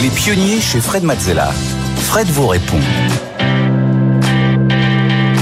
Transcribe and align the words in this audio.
Les 0.00 0.10
pionniers 0.10 0.60
chez 0.60 0.80
Fred 0.80 1.02
Mazzella. 1.02 1.50
Fred 1.96 2.28
vous 2.28 2.46
répond. 2.46 2.78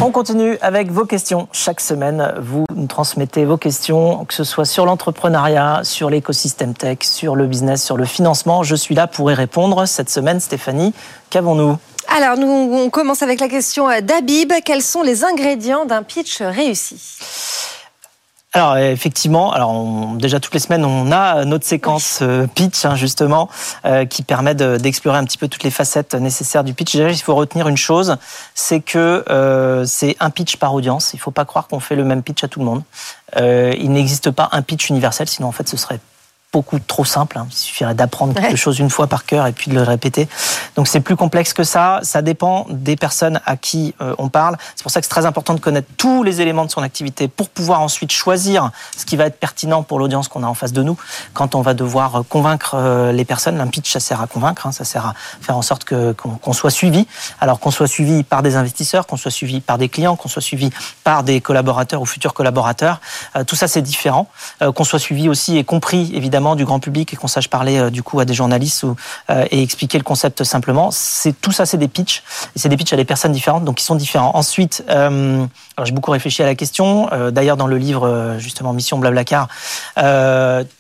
On 0.00 0.10
continue 0.10 0.56
avec 0.62 0.90
vos 0.90 1.04
questions. 1.04 1.46
Chaque 1.52 1.78
semaine, 1.78 2.32
vous 2.40 2.64
nous 2.74 2.86
transmettez 2.86 3.44
vos 3.44 3.58
questions, 3.58 4.24
que 4.24 4.32
ce 4.32 4.44
soit 4.44 4.64
sur 4.64 4.86
l'entrepreneuriat, 4.86 5.80
sur 5.82 6.08
l'écosystème 6.08 6.72
tech, 6.72 7.00
sur 7.02 7.36
le 7.36 7.46
business, 7.46 7.84
sur 7.84 7.98
le 7.98 8.06
financement. 8.06 8.62
Je 8.62 8.76
suis 8.76 8.94
là 8.94 9.06
pour 9.06 9.30
y 9.30 9.34
répondre. 9.34 9.84
Cette 9.84 10.08
semaine, 10.08 10.40
Stéphanie, 10.40 10.94
qu'avons-nous? 11.28 11.76
Alors, 12.08 12.38
nous, 12.38 12.48
on 12.48 12.88
commence 12.88 13.22
avec 13.22 13.40
la 13.40 13.48
question 13.48 13.88
d'Abib. 14.00 14.52
Quels 14.64 14.82
sont 14.82 15.02
les 15.02 15.22
ingrédients 15.24 15.84
d'un 15.84 16.02
pitch 16.02 16.40
réussi? 16.40 16.96
Alors 18.56 18.78
effectivement, 18.78 19.52
alors 19.52 19.84
déjà 20.16 20.40
toutes 20.40 20.54
les 20.54 20.60
semaines 20.60 20.82
on 20.86 21.12
a 21.12 21.44
notre 21.44 21.66
séquence 21.66 22.20
euh, 22.22 22.46
pitch 22.46 22.86
hein, 22.86 22.94
justement 22.94 23.50
euh, 23.84 24.06
qui 24.06 24.22
permet 24.22 24.54
d'explorer 24.54 25.18
un 25.18 25.24
petit 25.24 25.36
peu 25.36 25.46
toutes 25.46 25.62
les 25.62 25.70
facettes 25.70 26.14
nécessaires 26.14 26.64
du 26.64 26.72
pitch. 26.72 26.96
Déjà 26.96 27.10
il 27.10 27.18
faut 27.18 27.34
retenir 27.34 27.68
une 27.68 27.76
chose, 27.76 28.16
c'est 28.54 28.80
que 28.80 29.24
euh, 29.28 29.84
c'est 29.84 30.16
un 30.20 30.30
pitch 30.30 30.56
par 30.56 30.72
audience. 30.72 31.12
Il 31.12 31.16
ne 31.16 31.20
faut 31.20 31.32
pas 31.32 31.44
croire 31.44 31.68
qu'on 31.68 31.80
fait 31.80 31.96
le 31.96 32.04
même 32.04 32.22
pitch 32.22 32.44
à 32.44 32.48
tout 32.48 32.60
le 32.60 32.64
monde. 32.64 32.82
il 33.38 33.90
n'existe 33.92 34.30
pas 34.30 34.48
un 34.52 34.62
pitch 34.62 34.88
universel, 34.88 35.28
sinon 35.28 35.48
en 35.48 35.52
fait 35.52 35.68
ce 35.68 35.76
serait 35.76 36.00
beaucoup 36.56 36.78
trop 36.78 37.04
simple. 37.04 37.36
Hein. 37.36 37.46
Il 37.50 37.54
suffirait 37.54 37.94
d'apprendre 37.94 38.32
quelque 38.32 38.56
chose 38.56 38.78
une 38.78 38.88
fois 38.88 39.08
par 39.08 39.26
cœur 39.26 39.46
et 39.46 39.52
puis 39.52 39.70
de 39.70 39.74
le 39.74 39.82
répéter. 39.82 40.26
Donc 40.74 40.88
c'est 40.88 41.00
plus 41.00 41.14
complexe 41.14 41.52
que 41.52 41.64
ça. 41.64 42.00
Ça 42.02 42.22
dépend 42.22 42.66
des 42.70 42.96
personnes 42.96 43.40
à 43.44 43.58
qui 43.58 43.94
euh, 44.00 44.14
on 44.16 44.30
parle. 44.30 44.56
C'est 44.74 44.82
pour 44.82 44.90
ça 44.90 45.00
que 45.00 45.04
c'est 45.04 45.10
très 45.10 45.26
important 45.26 45.52
de 45.52 45.60
connaître 45.60 45.88
tous 45.98 46.22
les 46.22 46.40
éléments 46.40 46.64
de 46.64 46.70
son 46.70 46.80
activité 46.80 47.28
pour 47.28 47.50
pouvoir 47.50 47.82
ensuite 47.82 48.10
choisir 48.10 48.70
ce 48.96 49.04
qui 49.04 49.18
va 49.18 49.26
être 49.26 49.38
pertinent 49.38 49.82
pour 49.82 49.98
l'audience 49.98 50.28
qu'on 50.28 50.44
a 50.44 50.46
en 50.46 50.54
face 50.54 50.72
de 50.72 50.82
nous. 50.82 50.96
Quand 51.34 51.54
on 51.54 51.60
va 51.60 51.74
devoir 51.74 52.16
euh, 52.16 52.22
convaincre 52.26 52.74
euh, 52.74 53.12
les 53.12 53.26
personnes, 53.26 53.60
un 53.60 53.66
pitch 53.66 53.92
ça 53.92 54.00
sert 54.00 54.22
à 54.22 54.26
convaincre, 54.26 54.66
hein. 54.66 54.72
ça 54.72 54.86
sert 54.86 55.04
à 55.04 55.14
faire 55.42 55.58
en 55.58 55.62
sorte 55.62 55.84
que 55.84 56.12
qu'on 56.12 56.52
soit 56.54 56.70
suivi. 56.70 57.06
Alors 57.38 57.60
qu'on 57.60 57.70
soit 57.70 57.86
suivi 57.86 58.22
par 58.22 58.40
des 58.42 58.56
investisseurs, 58.56 59.06
qu'on 59.06 59.18
soit 59.18 59.30
suivi 59.30 59.60
par 59.60 59.76
des 59.76 59.90
clients, 59.90 60.16
qu'on 60.16 60.30
soit 60.30 60.40
suivi 60.40 60.70
par 61.04 61.22
des 61.22 61.42
collaborateurs 61.42 62.00
ou 62.00 62.06
futurs 62.06 62.32
collaborateurs. 62.32 63.02
tout 63.46 63.56
ça 63.56 63.68
c'est 63.68 63.82
différent. 63.82 64.30
qu'on 64.74 64.84
soit 64.84 64.98
suivi 64.98 65.28
aussi 65.28 65.58
et 65.58 65.64
compris 65.64 66.12
évidemment 66.14 66.45
du 66.54 66.64
grand 66.64 66.80
public 66.80 67.12
et 67.12 67.16
qu'on 67.16 67.26
sache 67.26 67.48
parler 67.48 67.78
euh, 67.78 67.90
du 67.90 68.02
coup 68.02 68.20
à 68.20 68.24
des 68.24 68.34
journalistes 68.34 68.82
ou, 68.84 68.96
euh, 69.30 69.44
et 69.50 69.62
expliquer 69.62 69.98
le 69.98 70.04
concept 70.04 70.44
simplement. 70.44 70.90
C'est 70.92 71.32
tout 71.40 71.52
ça, 71.52 71.66
c'est 71.66 71.78
des 71.78 71.88
pitchs 71.88 72.22
et 72.54 72.58
c'est 72.58 72.68
des 72.68 72.76
pitchs 72.76 72.92
à 72.92 72.96
des 72.96 73.04
personnes 73.04 73.32
différentes, 73.32 73.64
donc 73.64 73.80
ils 73.80 73.84
sont 73.84 73.96
différents. 73.96 74.32
Ensuite, 74.34 74.84
euh, 74.88 75.44
j'ai 75.82 75.92
beaucoup 75.92 76.10
réfléchi 76.10 76.42
à 76.42 76.46
la 76.46 76.54
question. 76.54 77.08
D'ailleurs, 77.30 77.56
dans 77.56 77.66
le 77.66 77.76
livre 77.76 78.36
justement 78.38 78.72
Mission 78.72 78.98
Blablacar, 78.98 79.48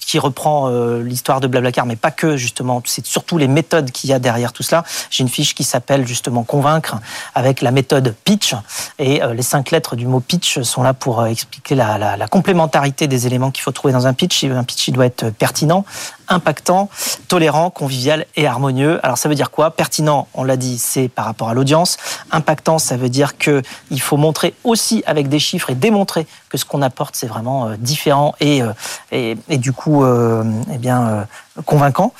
qui 0.06 0.18
reprend 0.18 0.68
l'histoire 1.00 1.40
de 1.40 1.46
Blablacar, 1.46 1.84
mais 1.84 1.96
pas 1.96 2.10
que 2.10 2.36
justement, 2.36 2.80
c'est 2.84 3.04
surtout 3.04 3.38
les 3.38 3.48
méthodes 3.48 3.90
qu'il 3.90 4.08
y 4.10 4.12
a 4.12 4.18
derrière 4.18 4.52
tout 4.52 4.62
cela. 4.62 4.84
J'ai 5.10 5.22
une 5.22 5.28
fiche 5.28 5.54
qui 5.54 5.64
s'appelle 5.64 6.06
justement 6.06 6.44
Convaincre 6.44 6.96
avec 7.34 7.60
la 7.60 7.72
méthode 7.72 8.14
pitch 8.24 8.54
et 8.98 9.20
les 9.34 9.42
cinq 9.42 9.72
lettres 9.72 9.96
du 9.96 10.06
mot 10.06 10.20
pitch 10.20 10.60
sont 10.62 10.82
là 10.82 10.94
pour 10.94 11.26
expliquer 11.26 11.74
la, 11.74 12.28
complémentarité 12.28 13.08
des 13.08 13.26
éléments 13.26 13.50
qu'il 13.50 13.62
faut 13.62 13.72
trouver 13.72 13.92
dans 13.92 14.06
un 14.06 14.14
pitch. 14.14 14.44
Un 14.44 14.64
pitch 14.64 14.88
il 14.88 14.92
doit 14.92 15.06
être 15.06 15.30
pertinent 15.30 15.84
impactant, 16.28 16.88
tolérant, 17.28 17.70
convivial 17.70 18.26
et 18.36 18.46
harmonieux. 18.46 18.98
Alors 19.04 19.18
ça 19.18 19.28
veut 19.28 19.34
dire 19.34 19.50
quoi? 19.50 19.70
Pertinent, 19.70 20.28
on 20.34 20.44
l'a 20.44 20.56
dit, 20.56 20.78
c'est 20.78 21.08
par 21.08 21.24
rapport 21.24 21.48
à 21.48 21.54
l'audience. 21.54 21.96
Impactant, 22.30 22.78
ça 22.78 22.96
veut 22.96 23.08
dire 23.08 23.38
que 23.38 23.62
il 23.90 24.00
faut 24.00 24.16
montrer 24.16 24.54
aussi 24.64 25.02
avec 25.06 25.28
des 25.28 25.38
chiffres 25.38 25.70
et 25.70 25.74
démontrer 25.74 26.26
que 26.48 26.58
ce 26.58 26.64
qu'on 26.64 26.82
apporte 26.82 27.16
c'est 27.16 27.26
vraiment 27.26 27.66
euh, 27.66 27.76
différent 27.76 28.34
euh, 28.42 28.72
et, 29.12 29.36
et, 29.48 29.58
du 29.58 29.72
coup 29.72 29.95
euh, 30.04 30.44
eh 30.72 30.78
bien 30.78 31.26
convaincant. 31.64 32.12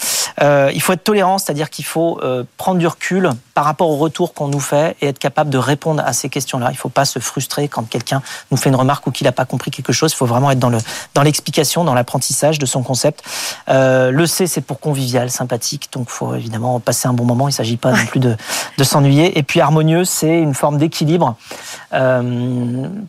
Euh, 0.42 0.70
il 0.74 0.82
faut 0.82 0.92
être 0.92 1.04
tolérant, 1.04 1.38
c'est-à-dire 1.38 1.70
qu'il 1.70 1.84
faut 1.84 2.20
euh, 2.22 2.44
prendre 2.56 2.78
du 2.78 2.86
recul 2.86 3.30
par 3.54 3.64
rapport 3.64 3.88
au 3.88 3.96
retour 3.96 4.34
qu'on 4.34 4.48
nous 4.48 4.60
fait 4.60 4.96
et 5.00 5.06
être 5.08 5.18
capable 5.18 5.50
de 5.50 5.58
répondre 5.58 6.02
à 6.04 6.12
ces 6.12 6.28
questions-là. 6.28 6.68
Il 6.70 6.74
ne 6.74 6.78
faut 6.78 6.90
pas 6.90 7.04
se 7.04 7.18
frustrer 7.18 7.68
quand 7.68 7.88
quelqu'un 7.88 8.22
nous 8.50 8.56
fait 8.56 8.68
une 8.68 8.76
remarque 8.76 9.06
ou 9.06 9.10
qu'il 9.10 9.24
n'a 9.24 9.32
pas 9.32 9.46
compris 9.46 9.70
quelque 9.70 9.92
chose. 9.92 10.12
Il 10.12 10.16
faut 10.16 10.26
vraiment 10.26 10.50
être 10.50 10.58
dans 10.58 10.68
le 10.68 10.78
dans 11.14 11.22
l'explication, 11.22 11.84
dans 11.84 11.94
l'apprentissage 11.94 12.58
de 12.58 12.66
son 12.66 12.82
concept. 12.82 13.22
Euh, 13.68 14.10
le 14.10 14.26
C, 14.26 14.46
c'est 14.46 14.60
pour 14.60 14.78
convivial, 14.80 15.30
sympathique, 15.30 15.88
donc 15.92 16.06
il 16.08 16.12
faut 16.12 16.34
évidemment 16.34 16.80
passer 16.80 17.08
un 17.08 17.14
bon 17.14 17.24
moment. 17.24 17.48
Il 17.48 17.52
ne 17.52 17.56
s'agit 17.56 17.78
pas 17.78 17.92
non 17.92 18.04
plus 18.06 18.20
de, 18.20 18.36
s'ennuyer. 18.82 19.38
Et 19.38 19.42
puis 19.42 19.60
harmonieux, 19.60 20.04
c'est 20.04 20.38
une 20.38 20.54
forme 20.54 20.78
d'équilibre. 20.78 21.36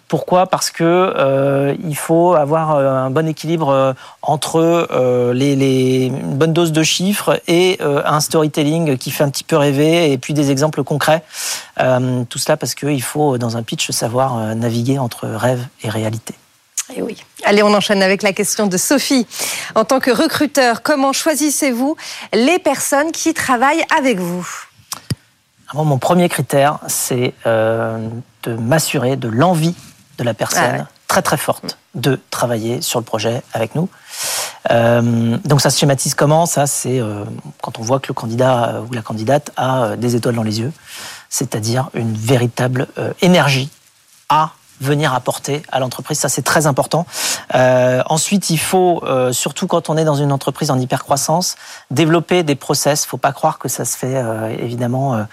Pourquoi? 0.07 0.47
Parce 0.47 0.69
que 0.71 1.75
il 1.83 1.97
faut 1.97 2.33
avoir 2.33 2.77
un 2.77 3.09
bon 3.09 3.27
équilibre 3.27 3.95
entre 4.21 5.31
les 5.33 6.11
une 6.21 6.37
bonne 6.37 6.53
dose 6.53 6.71
de 6.71 6.83
chiffres 6.83 7.41
et 7.47 7.77
euh, 7.81 8.01
un 8.05 8.19
storytelling 8.19 8.97
qui 8.97 9.11
fait 9.11 9.23
un 9.23 9.29
petit 9.29 9.43
peu 9.43 9.57
rêver 9.57 10.11
et 10.11 10.17
puis 10.17 10.33
des 10.33 10.51
exemples 10.51 10.83
concrets. 10.83 11.23
Euh, 11.79 12.23
tout 12.29 12.39
cela 12.39 12.57
parce 12.57 12.75
qu'il 12.75 13.01
faut, 13.01 13.37
dans 13.37 13.57
un 13.57 13.63
pitch, 13.63 13.91
savoir 13.91 14.37
euh, 14.37 14.53
naviguer 14.53 14.99
entre 14.99 15.27
rêve 15.27 15.65
et 15.83 15.89
réalité. 15.89 16.33
Et 16.89 16.95
eh 16.97 17.01
oui. 17.01 17.17
Allez, 17.43 17.63
on 17.63 17.73
enchaîne 17.73 18.01
avec 18.01 18.23
la 18.23 18.31
question 18.31 18.67
de 18.67 18.77
Sophie. 18.77 19.27
En 19.75 19.83
tant 19.83 19.99
que 19.99 20.11
recruteur, 20.11 20.81
comment 20.83 21.11
choisissez-vous 21.11 21.97
les 22.33 22.59
personnes 22.59 23.11
qui 23.11 23.33
travaillent 23.33 23.83
avec 23.97 24.19
vous? 24.19 24.47
Mon 25.73 25.97
premier 25.97 26.29
critère, 26.29 26.79
c'est 26.87 27.33
de 27.45 28.53
m'assurer 28.53 29.17
de 29.17 29.27
l'envie 29.27 29.75
de 30.17 30.23
la 30.23 30.33
personne 30.33 30.77
ah 30.79 30.87
très 31.07 31.21
très 31.21 31.37
forte 31.37 31.77
de 31.95 32.19
travailler 32.29 32.81
sur 32.81 32.99
le 32.99 33.05
projet 33.05 33.41
avec 33.53 33.75
nous. 33.75 33.89
Euh, 34.71 35.37
donc 35.45 35.61
ça 35.61 35.69
se 35.69 35.79
schématise 35.79 36.13
comment? 36.13 36.45
Ça, 36.45 36.67
c'est 36.67 36.99
euh, 36.99 37.23
quand 37.61 37.79
on 37.79 37.81
voit 37.81 37.99
que 37.99 38.07
le 38.07 38.13
candidat 38.13 38.69
euh, 38.69 38.81
ou 38.81 38.93
la 38.93 39.01
candidate 39.01 39.51
a 39.57 39.95
des 39.95 40.15
étoiles 40.15 40.35
dans 40.35 40.43
les 40.43 40.59
yeux, 40.59 40.71
c'est-à-dire 41.29 41.89
une 41.93 42.13
véritable 42.13 42.87
énergie 43.21 43.69
à 44.29 44.51
venir 44.79 45.13
apporter 45.13 45.63
à 45.71 45.79
l'entreprise. 45.79 46.19
Ça, 46.19 46.29
c'est 46.29 46.43
très 46.43 46.67
important. 46.67 47.05
ensuite, 47.53 48.49
il 48.49 48.59
faut, 48.59 49.03
surtout 49.31 49.67
quand 49.67 49.89
on 49.89 49.97
est 49.97 50.05
dans 50.05 50.15
une 50.15 50.31
entreprise 50.31 50.71
en 50.71 50.79
hypercroissance, 50.79 51.55
développer 51.91 52.43
des 52.43 52.55
process. 52.55 53.05
Faut 53.05 53.17
pas 53.17 53.33
croire 53.33 53.57
que 53.57 53.67
ça 53.67 53.85
se 53.85 53.97
fait 53.97 54.23
évidemment 54.59 55.25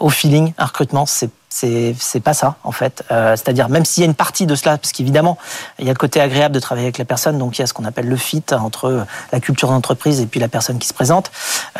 au 0.00 0.10
feeling. 0.10 0.52
Un 0.58 0.66
recrutement, 0.66 1.06
c'est 1.06 1.30
c'est 1.50 2.20
pas 2.22 2.34
ça 2.34 2.56
en 2.64 2.72
fait. 2.72 3.04
Euh, 3.10 3.34
c'est-à-dire 3.36 3.68
même 3.68 3.84
s'il 3.84 4.02
y 4.02 4.06
a 4.06 4.08
une 4.08 4.14
partie 4.14 4.46
de 4.46 4.54
cela, 4.54 4.78
parce 4.78 4.92
qu'évidemment 4.92 5.38
il 5.78 5.86
y 5.86 5.88
a 5.88 5.92
le 5.92 5.98
côté 5.98 6.20
agréable 6.20 6.54
de 6.54 6.60
travailler 6.60 6.86
avec 6.86 6.98
la 6.98 7.04
personne, 7.04 7.38
donc 7.38 7.58
il 7.58 7.62
y 7.62 7.64
a 7.64 7.66
ce 7.66 7.72
qu'on 7.72 7.84
appelle 7.84 8.08
le 8.08 8.16
fit 8.16 8.44
entre 8.52 9.06
la 9.32 9.40
culture 9.40 9.68
d'entreprise 9.68 10.20
et 10.20 10.26
puis 10.26 10.40
la 10.40 10.48
personne 10.48 10.78
qui 10.78 10.88
se 10.88 10.94
présente. 10.94 11.30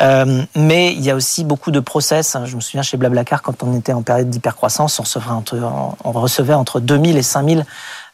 Euh, 0.01 0.43
mais 0.55 0.93
il 0.93 1.01
y 1.01 1.11
a 1.11 1.15
aussi 1.15 1.43
beaucoup 1.43 1.71
de 1.71 1.79
process. 1.79 2.37
Je 2.45 2.55
me 2.55 2.61
souviens 2.61 2.81
chez 2.81 2.97
Blablacar 2.97 3.41
quand 3.41 3.63
on 3.63 3.77
était 3.77 3.93
en 3.93 4.01
période 4.01 4.29
d'hypercroissance, 4.29 4.99
on 4.99 5.03
recevait 5.03 5.29
entre 5.29 5.57
on 6.03 6.11
recevait 6.11 6.53
entre 6.53 6.79
2000 6.79 7.17
et 7.17 7.23
5000 7.23 7.65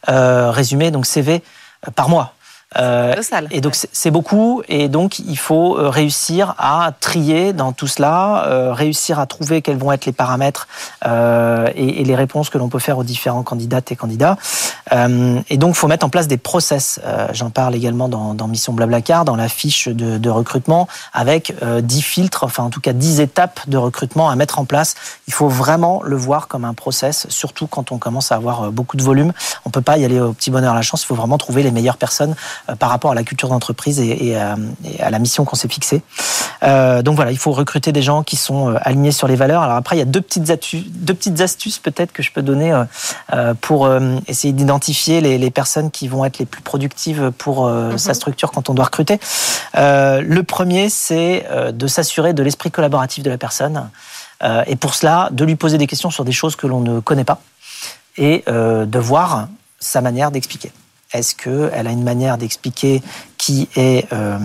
euh, 0.08 0.50
résumés 0.50 0.90
donc 0.90 1.06
CV 1.06 1.42
par 1.94 2.08
mois. 2.08 2.35
Euh, 2.76 3.14
et 3.52 3.60
donc 3.60 3.74
c'est 3.74 4.10
beaucoup, 4.10 4.62
et 4.68 4.88
donc 4.88 5.20
il 5.20 5.38
faut 5.38 5.78
euh, 5.78 5.88
réussir 5.88 6.54
à 6.58 6.92
trier 6.98 7.52
dans 7.52 7.72
tout 7.72 7.86
cela, 7.86 8.44
euh, 8.48 8.72
réussir 8.72 9.20
à 9.20 9.26
trouver 9.26 9.62
quels 9.62 9.78
vont 9.78 9.92
être 9.92 10.04
les 10.04 10.12
paramètres 10.12 10.66
et, 11.04 12.04
les 12.04 12.14
réponses 12.14 12.50
que 12.50 12.58
l'on 12.58 12.68
peut 12.68 12.78
faire 12.78 12.98
aux 12.98 13.04
différents 13.04 13.42
candidates 13.42 13.92
et 13.92 13.96
candidats. 13.96 14.36
Et 14.92 15.56
donc 15.56 15.74
il 15.74 15.78
faut 15.78 15.88
mettre 15.88 16.06
en 16.06 16.08
place 16.08 16.28
des 16.28 16.36
process. 16.36 17.00
J'en 17.32 17.50
parle 17.50 17.74
également 17.74 18.08
dans, 18.08 18.48
Mission 18.48 18.72
Blablacar, 18.72 19.24
dans 19.24 19.36
la 19.36 19.48
fiche 19.48 19.88
de, 19.88 20.30
recrutement, 20.30 20.86
avec 21.12 21.52
10 21.62 22.02
filtres, 22.02 22.44
enfin 22.44 22.64
en 22.64 22.70
tout 22.70 22.80
cas 22.80 22.92
10 22.92 23.20
étapes 23.20 23.60
de 23.68 23.76
recrutement 23.76 24.30
à 24.30 24.36
mettre 24.36 24.58
en 24.58 24.64
place. 24.64 24.94
Il 25.26 25.32
faut 25.32 25.48
vraiment 25.48 26.02
le 26.04 26.16
voir 26.16 26.46
comme 26.48 26.64
un 26.64 26.74
process, 26.74 27.26
surtout 27.28 27.66
quand 27.66 27.90
on 27.90 27.98
commence 27.98 28.30
à 28.30 28.36
avoir 28.36 28.70
beaucoup 28.70 28.96
de 28.96 29.02
volume. 29.02 29.32
On 29.64 29.70
peut 29.70 29.82
pas 29.82 29.98
y 29.98 30.04
aller 30.04 30.20
au 30.20 30.32
petit 30.32 30.50
bonheur 30.50 30.72
à 30.72 30.76
la 30.76 30.82
chance. 30.82 31.02
Il 31.02 31.06
faut 31.06 31.14
vraiment 31.14 31.38
trouver 31.38 31.62
les 31.62 31.70
meilleures 31.70 31.96
personnes 31.96 32.34
euh, 32.68 32.76
par 32.76 32.90
rapport 32.90 33.10
à 33.10 33.14
la 33.14 33.24
culture 33.24 33.48
d'entreprise 33.48 34.00
et, 34.00 34.36
à, 34.36 34.56
la 35.10 35.18
mission 35.18 35.44
qu'on 35.44 35.56
s'est 35.56 35.68
fixée. 35.68 36.02
Euh, 36.62 37.02
donc 37.02 37.16
voilà, 37.16 37.32
il 37.32 37.38
faut 37.38 37.52
recruter 37.52 37.92
des 37.92 38.02
gens 38.02 38.22
qui 38.22 38.36
sont 38.36 38.70
euh, 38.70 38.78
alignés 38.80 39.12
sur 39.12 39.28
les 39.28 39.36
valeurs. 39.36 39.62
Alors 39.62 39.76
après, 39.76 39.96
il 39.96 39.98
y 39.98 40.02
a 40.02 40.06
deux 40.06 40.20
petites 40.20 40.50
astuces 41.40 41.78
peut-être 41.78 42.12
que 42.12 42.22
je 42.22 42.32
peux 42.32 42.42
donner 42.42 42.72
pour 43.60 43.88
essayer 44.26 44.52
d'identifier 44.52 44.75
les, 45.20 45.50
personnes 45.50 45.90
qui 45.90 46.08
vont 46.08 46.24
être 46.24 46.38
les 46.38 46.46
plus 46.46 46.62
productives 46.62 47.30
pour 47.38 47.68
mhm. 47.68 47.98
sa 47.98 48.14
structure 48.14 48.50
quand 48.50 48.68
on 48.68 48.74
doit 48.74 48.86
recruter. 48.86 49.18
le 49.74 50.40
premier, 50.42 50.88
c'est 50.88 51.46
de 51.72 51.86
s'assurer 51.86 52.32
de 52.32 52.42
l'esprit 52.42 52.70
collaboratif 52.70 53.22
de 53.22 53.30
la 53.30 53.38
personne. 53.38 53.88
et 54.66 54.76
pour 54.76 54.94
cela, 54.94 55.28
de 55.32 55.44
lui 55.44 55.56
poser 55.56 55.78
des 55.78 55.86
questions 55.86 56.10
sur 56.10 56.24
des 56.24 56.32
choses 56.32 56.56
que 56.56 56.66
l'on 56.66 56.80
ne 56.80 57.00
connaît 57.00 57.24
pas 57.24 57.40
et 58.18 58.44
de 58.46 58.98
voir 58.98 59.48
sa 59.78 60.00
manière 60.00 60.30
d'expliquer. 60.30 60.72
Est-ce 61.12 61.34
qu'elle 61.34 61.86
a 61.86 61.90
une 61.90 62.02
manière 62.02 62.36
d'expliquer 62.36 63.02
qui 63.38 63.68
est, 63.76 64.12
euh, 64.12 64.38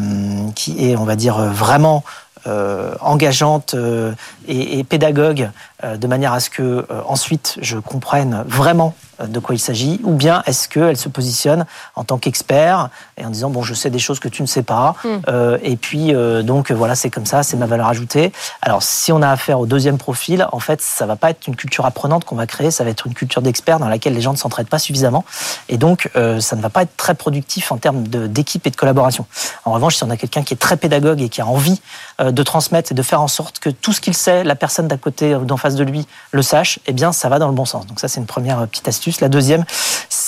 qui 0.55 0.89
est, 0.89 0.95
on 0.95 1.05
va 1.05 1.15
dire, 1.15 1.37
vraiment 1.37 2.03
euh, 2.47 2.95
engageante 3.01 3.73
euh, 3.73 4.13
et, 4.47 4.83
pédagogue 4.83 5.51
de 5.83 6.07
manière 6.07 6.33
à 6.33 6.39
ce 6.39 6.49
que 6.49 6.85
ensuite 7.07 7.57
je 7.61 7.77
comprenne 7.77 8.43
vraiment 8.47 8.93
de 9.27 9.39
quoi 9.39 9.55
il 9.55 9.59
s'agit, 9.59 9.99
ou 10.03 10.13
bien 10.13 10.43
est-ce 10.45 10.67
qu'elle 10.67 10.97
se 10.97 11.09
positionne 11.09 11.65
en 11.95 12.03
tant 12.03 12.17
qu'expert 12.17 12.89
et 13.17 13.25
en 13.25 13.29
disant 13.29 13.49
bon 13.49 13.61
je 13.61 13.73
sais 13.73 13.89
des 13.89 13.99
choses 13.99 14.19
que 14.19 14.27
tu 14.27 14.41
ne 14.41 14.47
sais 14.47 14.63
pas, 14.63 14.95
hmm. 15.03 15.07
euh, 15.27 15.57
et 15.63 15.75
puis 15.75 16.13
euh, 16.13 16.43
donc 16.43 16.71
voilà 16.71 16.95
c'est 16.95 17.09
comme 17.09 17.25
ça, 17.25 17.43
c'est 17.43 17.57
ma 17.57 17.65
valeur 17.65 17.87
ajoutée. 17.87 18.31
Alors 18.61 18.83
si 18.83 19.11
on 19.11 19.21
a 19.21 19.29
affaire 19.29 19.59
au 19.59 19.65
deuxième 19.65 19.97
profil, 19.97 20.47
en 20.51 20.59
fait 20.59 20.81
ça 20.81 21.05
va 21.05 21.15
pas 21.15 21.29
être 21.29 21.47
une 21.47 21.55
culture 21.55 21.85
apprenante 21.85 22.25
qu'on 22.25 22.35
va 22.35 22.47
créer, 22.47 22.71
ça 22.71 22.83
va 22.83 22.89
être 22.89 23.07
une 23.07 23.13
culture 23.13 23.41
d'expert 23.41 23.79
dans 23.79 23.89
laquelle 23.89 24.13
les 24.13 24.21
gens 24.21 24.31
ne 24.31 24.37
s'entraident 24.37 24.69
pas 24.69 24.79
suffisamment, 24.79 25.25
et 25.69 25.77
donc 25.77 26.09
euh, 26.15 26.39
ça 26.39 26.55
ne 26.55 26.61
va 26.61 26.69
pas 26.69 26.83
être 26.83 26.95
très 26.97 27.15
productif 27.15 27.71
en 27.71 27.77
termes 27.77 28.07
d'équipe 28.07 28.65
et 28.65 28.71
de 28.71 28.75
collaboration. 28.75 29.25
En 29.65 29.71
revanche, 29.71 29.95
si 29.97 30.03
on 30.03 30.09
a 30.09 30.17
quelqu'un 30.17 30.43
qui 30.43 30.53
est 30.53 30.57
très 30.57 30.77
pédagogue 30.77 31.21
et 31.21 31.29
qui 31.29 31.41
a 31.41 31.45
envie 31.45 31.81
de 32.19 32.43
transmettre 32.43 32.91
et 32.91 32.95
de 32.95 33.01
faire 33.03 33.21
en 33.21 33.27
sorte 33.27 33.59
que 33.59 33.69
tout 33.69 33.93
ce 33.93 34.01
qu'il 34.01 34.13
sait, 34.13 34.43
la 34.43 34.55
personne 34.55 34.87
d'à 34.87 34.97
côté 34.97 35.35
ou 35.35 35.45
d'en 35.45 35.57
face 35.57 35.70
de 35.75 35.83
lui 35.83 36.07
le 36.31 36.41
sache, 36.41 36.79
eh 36.85 36.94
bien 36.94 37.12
ça 37.12 37.29
va 37.29 37.39
dans 37.39 37.47
le 37.47 37.53
bon 37.53 37.65
sens. 37.65 37.85
Donc 37.88 38.00
ça 38.00 38.07
c'est 38.07 38.19
une 38.19 38.25
première 38.25 38.68
petite 38.68 38.88
astuce. 38.88 39.21
La 39.21 39.29
deuxième, 39.29 39.65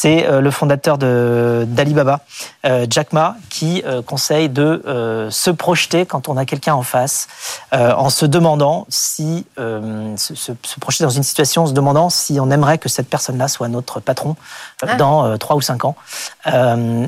c'est 0.04 0.26
euh, 0.26 0.42
le 0.42 0.52
fondateur 0.52 0.98
d'Alibaba, 0.98 2.20
euh, 2.66 2.86
Jack 2.90 3.14
Ma, 3.14 3.38
qui 3.50 3.82
euh, 3.86 4.02
conseille 4.02 4.50
de 4.50 4.84
se 5.30 5.50
projeter 5.50 6.06
quand 6.06 6.28
on 6.28 6.36
a 6.36 6.44
quelqu'un 6.44 6.74
en 6.74 6.84
face, 6.84 7.28
en 7.72 8.10
se 8.10 8.26
demandant 8.26 8.86
si 8.90 9.46
se, 9.58 10.52
projeter 10.82 11.06
dans 11.06 11.10
une 11.10 11.24
situation, 11.24 11.64
en 11.64 11.68
se 11.68 11.74
demandant 11.74 12.10
si 12.10 12.40
on 12.42 12.52
aimerait 12.52 12.80
que 12.80 12.90
cette 12.90 13.08
personne-là 13.08 13.48
soit 13.48 13.70
notre 13.70 14.00
patron 14.00 14.36
ah. 14.82 14.96
dans 14.96 15.38
trois 15.38 15.56
ou 15.56 15.62
cinq 15.62 15.86
ans. 15.86 15.96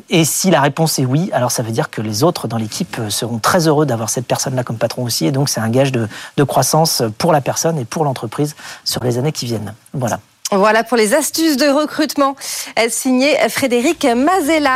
et 0.10 0.26
si 0.26 0.50
la 0.52 0.62
réponse 0.62 0.98
est 1.00 1.06
oui, 1.06 1.30
alors 1.34 1.52
ça 1.52 1.64
veut 1.64 1.72
dire 1.72 1.90
que 1.90 2.02
les 2.02 2.24
autres 2.24 2.48
dans 2.48 2.58
l'équipe 2.58 2.98
seront 3.10 3.40
très 3.40 3.68
heureux 3.68 3.86
d'avoir 3.86 4.10
cette 4.10 4.28
personne-là 4.28 4.64
comme 4.64 4.78
patron 4.78 5.04
aussi, 5.04 5.26
et 5.26 5.32
donc 5.32 5.50
c'est 5.50 5.62
un 5.62 5.70
gage 5.70 5.92
de, 5.92 6.08
de 6.38 6.44
croissance 6.44 7.04
pour 7.18 7.34
la 7.34 7.42
personne 7.42 7.78
et 7.78 7.86
pour 7.86 8.06
l'entreprise 8.06 8.56
sur 8.84 9.04
les 9.04 9.18
années 9.18 9.34
qui 9.34 9.46
viennent. 9.46 9.74
Voilà. 9.94 10.20
Voilà 10.52 10.84
pour 10.84 10.96
les 10.96 11.16
astuces 11.16 11.58
de 11.58 11.68
recrutement 11.68 12.36
signé 12.90 13.36
Frédéric 13.50 14.06
Mazella. 14.06 14.74